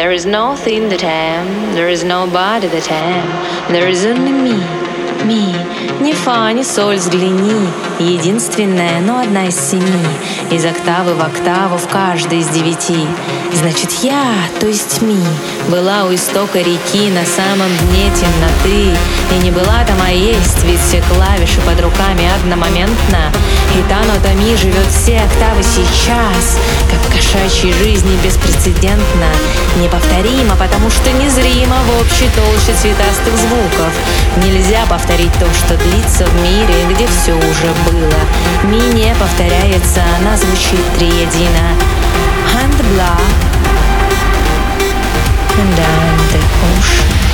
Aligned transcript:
There 0.00 0.12
is 0.12 0.24
no 0.24 0.56
thing 0.56 0.88
that 0.88 1.04
am, 1.04 1.74
there 1.74 1.90
is 1.90 2.04
nobody 2.04 2.68
that 2.68 2.90
am, 2.90 3.28
there 3.70 3.86
is 3.86 4.06
only 4.06 4.32
me, 4.32 4.56
me. 5.28 5.52
Ни 6.00 6.14
фа, 6.14 6.50
ни 6.54 6.62
соль, 6.62 6.96
взгляни, 6.96 7.68
единственная, 7.98 9.00
но 9.02 9.18
одна 9.18 9.48
из 9.48 9.60
семи, 9.60 10.06
из 10.50 10.64
октавы 10.64 11.12
в 11.12 11.20
октаву 11.20 11.76
в 11.76 11.86
каждой 11.86 12.38
из 12.38 12.48
девяти. 12.48 13.06
Значит, 13.52 13.90
я, 14.02 14.48
то 14.58 14.66
есть 14.66 15.02
ми, 15.02 15.18
была 15.68 16.04
у 16.04 16.14
истока 16.14 16.58
реки 16.58 17.10
на 17.10 17.24
самом 17.26 17.68
дне 17.76 18.10
темноты, 18.14 18.96
и 19.32 19.44
не 19.44 19.50
была 19.50 19.84
там, 19.86 19.98
а 20.02 20.10
есть, 20.10 20.62
ведь 20.64 20.80
все 20.80 21.02
клавиши 21.02 21.60
под 21.66 21.80
руками 21.80 22.30
одномоментно, 22.40 23.32
и 23.76 23.82
та 23.88 23.98
нота 24.04 24.32
ми 24.34 24.56
живет 24.56 24.86
все 24.88 25.18
октавы 25.18 25.62
сейчас, 25.62 26.58
как 26.90 27.00
в 27.00 27.14
кошачьей 27.14 27.72
жизни 27.72 28.18
беспрецедентно, 28.24 29.30
неповторимо, 29.82 30.56
потому 30.56 30.88
что 30.88 31.10
незримо 31.12 31.76
в 31.84 32.00
общей 32.00 32.30
толще 32.34 32.72
цветастых 32.80 33.36
звуков. 33.36 33.92
Нельзя 34.44 34.86
повторить 34.88 35.32
то, 35.34 35.46
что 35.54 35.76
длится 35.76 36.24
в 36.24 36.34
мире, 36.42 36.74
где 36.88 37.06
все 37.06 37.32
уже 37.32 37.70
было. 37.90 38.20
Ми 38.64 38.80
не 38.94 39.14
повторяется, 39.16 40.02
она 40.20 40.36
звучит 40.36 40.80
триедино. 40.96 41.89
And 42.62 42.76
blah, 42.90 43.20
and 45.60 45.78
I'm 45.78 46.18
the 46.32 46.40
ocean. 46.68 47.29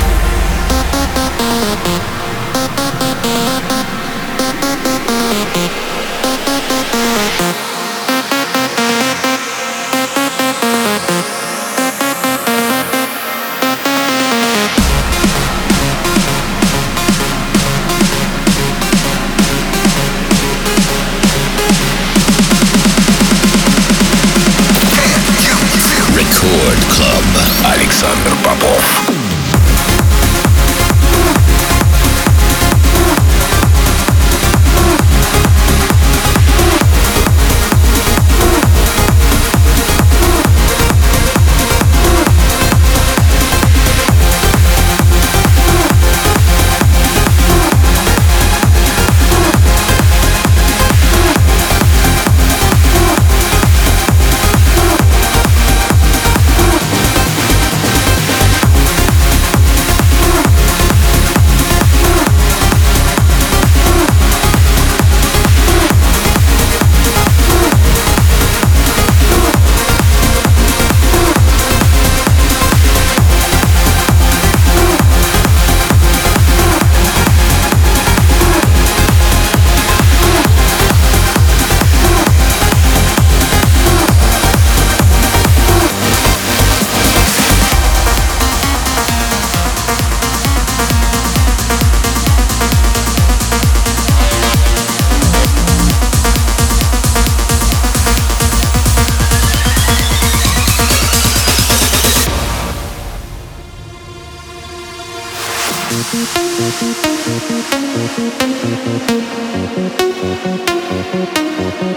Thank 108.89 109.11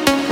you. 0.08 0.29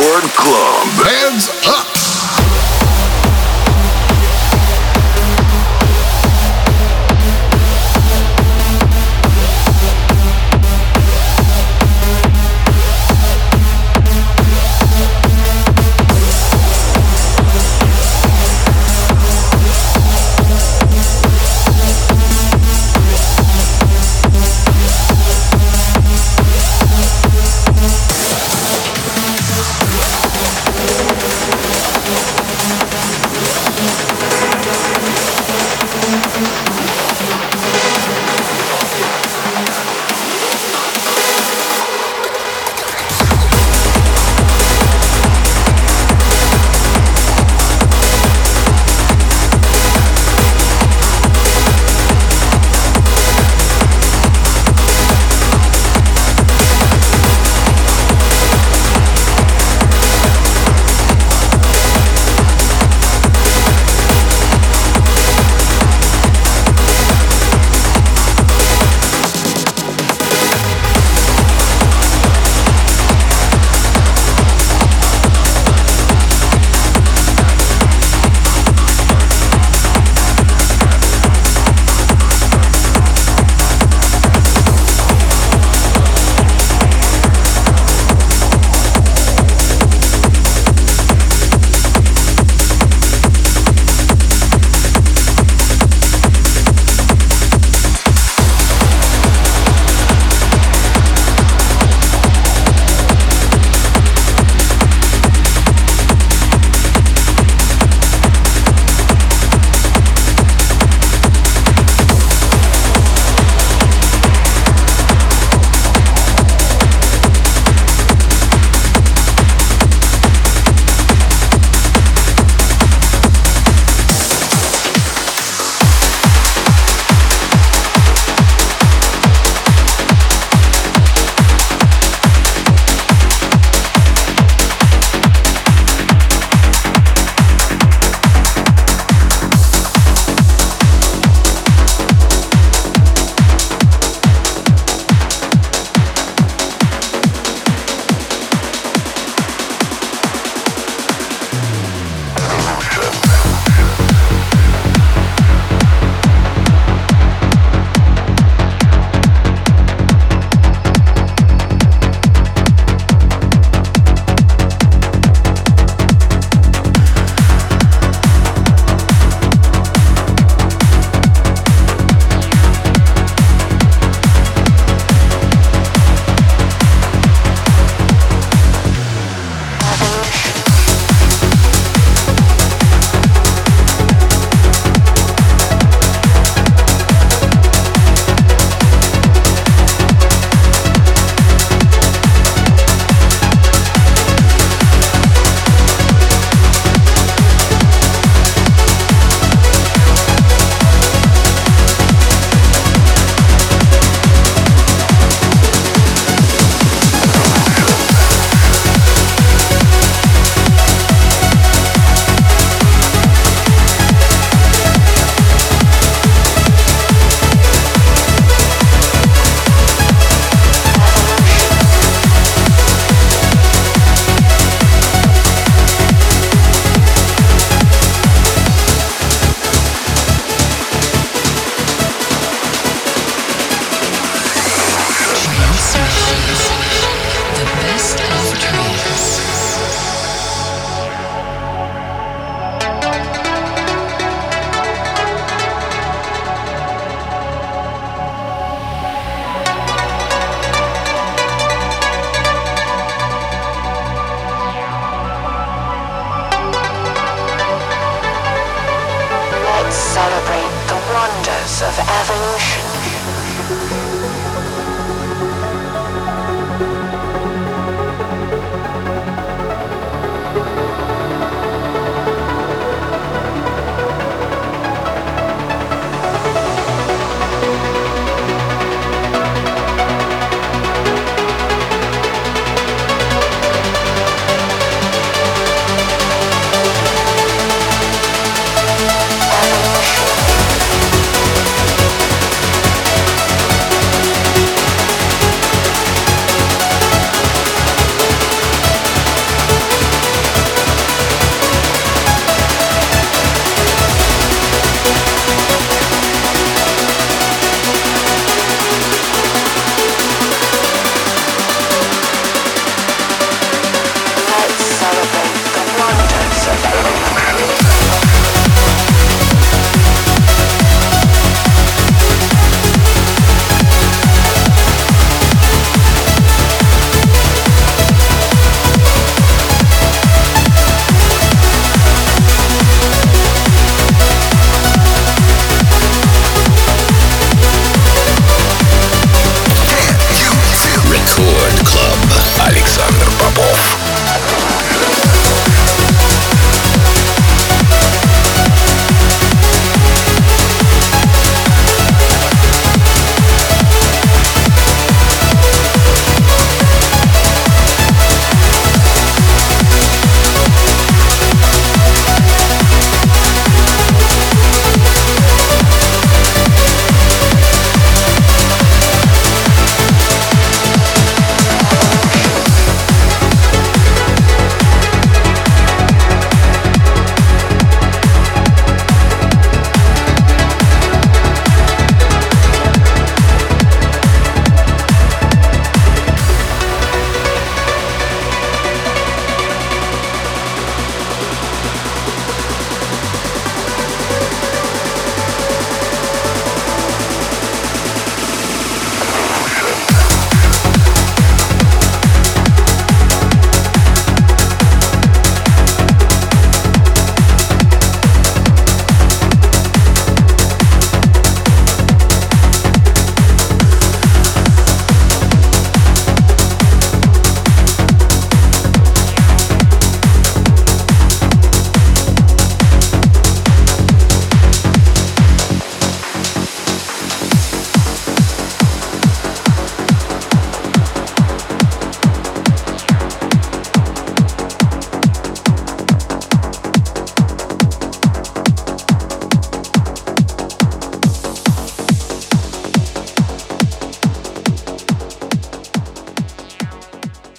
Record 0.00 0.30
Club. 0.32 0.86
Hands 1.04 1.50
up! 1.66 1.99